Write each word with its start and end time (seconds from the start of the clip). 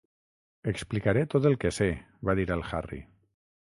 "Explicaré 0.71 1.23
tot 1.35 1.47
el 1.51 1.59
que 1.67 1.75
sé", 1.81 1.91
va 2.31 2.39
dir 2.43 2.51
el 2.61 2.69
Harry. 2.75 3.05